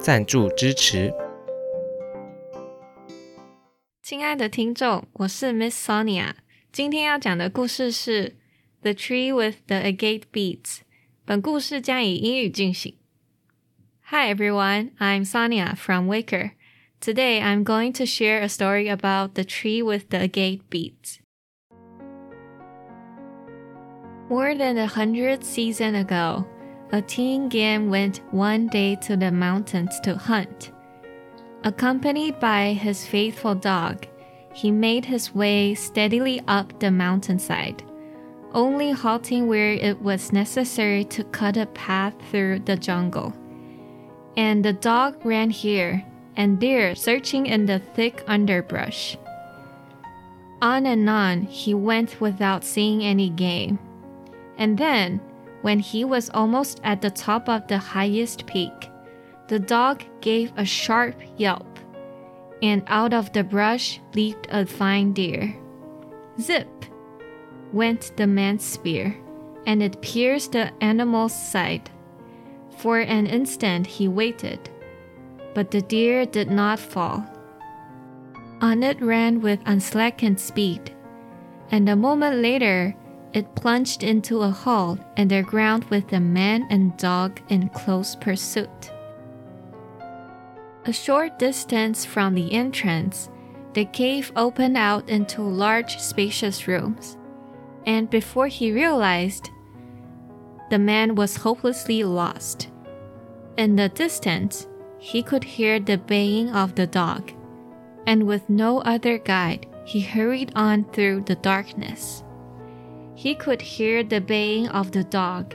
[0.00, 1.12] 赞助支持。
[4.02, 6.34] 亲爱的听众，我是 Miss Sonia，
[6.70, 8.28] 今天要讲的故事是《
[8.82, 10.62] The Tree with the Agate Beads》。
[11.24, 12.96] 本故事将以英语进行。
[14.10, 16.52] Hi everyone, I'm Sonia from Waker.
[17.00, 21.18] Today I'm going to share a story about the tree with the agate beads.
[24.28, 26.46] More than a hundred seasons ago,
[26.91, 30.71] a Tinguian went one day to the mountains to hunt.
[31.63, 34.07] Accompanied by his faithful dog,
[34.53, 37.83] he made his way steadily up the mountainside,
[38.53, 43.33] only halting where it was necessary to cut a path through the jungle.
[44.35, 46.03] And the dog ran here
[46.35, 49.17] and there, searching in the thick underbrush.
[50.61, 53.79] On and on he went without seeing any game.
[54.57, 55.21] And then,
[55.61, 58.89] when he was almost at the top of the highest peak,
[59.47, 61.67] the dog gave a sharp yelp,
[62.61, 65.55] and out of the brush leaped a fine deer.
[66.39, 66.85] Zip!
[67.73, 69.15] went the man's spear,
[69.65, 71.89] and it pierced the animal's side.
[72.77, 74.69] For an instant he waited,
[75.53, 77.25] but the deer did not fall.
[78.61, 80.95] On it ran with unslackened speed,
[81.71, 82.95] and a moment later
[83.33, 88.91] it plunged into a hole underground with the man and dog in close pursuit.
[90.85, 93.29] A short distance from the entrance,
[93.73, 97.17] the cave opened out into large, spacious rooms,
[97.85, 99.49] and before he realized,
[100.69, 102.69] the man was hopelessly lost.
[103.57, 107.31] In the distance, he could hear the baying of the dog,
[108.07, 112.23] and with no other guide, he hurried on through the darkness.
[113.21, 115.53] He could hear the baying of the dog,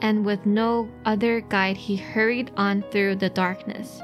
[0.00, 4.00] and with no other guide, he hurried on through the darkness.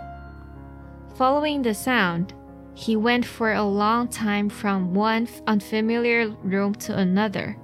[1.14, 2.34] Following the sound,
[2.74, 7.56] he went for a long time from one unfamiliar room to another,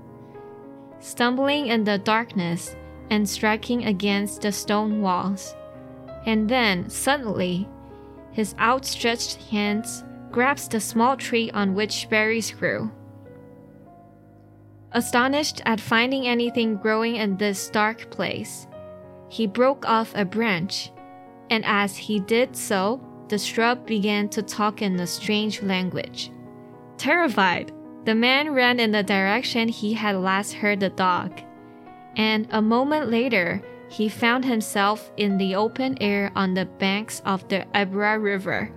[1.01, 2.77] stumbling in the darkness
[3.11, 5.57] and striking against the stone walls.
[6.25, 7.69] And then, suddenly,
[8.31, 12.93] his outstretched hands grasped the small tree on which berries grew.
[14.95, 18.67] Astonished at finding anything growing in this dark place,
[19.29, 20.93] he broke off a branch,
[21.49, 26.31] and as he did so, the shrub began to talk in a strange language.
[26.99, 27.73] Terrified,
[28.05, 31.41] the man ran in the direction he had last heard the dog,
[32.17, 37.49] and a moment later, he found himself in the open air on the banks of
[37.49, 38.71] the Abra River,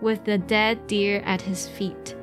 [0.00, 2.16] with the dead deer at his feet.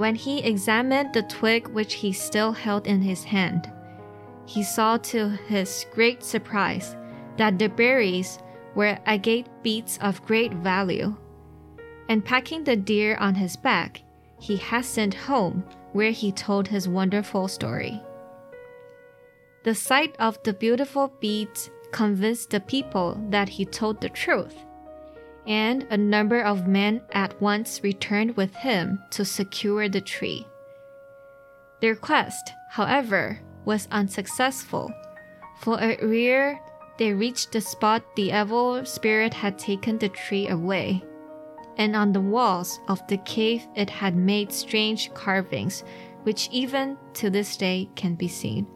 [0.00, 3.70] When he examined the twig which he still held in his hand,
[4.46, 6.96] he saw to his great surprise
[7.36, 8.38] that the berries
[8.74, 11.14] were agate beads of great value.
[12.08, 14.00] And packing the deer on his back,
[14.40, 18.00] he hastened home where he told his wonderful story.
[19.64, 24.64] The sight of the beautiful beads convinced the people that he told the truth
[25.46, 30.46] and a number of men at once returned with him to secure the tree.
[31.80, 34.92] Their quest, however, was unsuccessful,
[35.60, 36.60] for at rear
[36.98, 41.02] they reached the spot the evil spirit had taken the tree away,
[41.78, 45.82] and on the walls of the cave it had made strange carvings
[46.24, 48.66] which even to this day can be seen.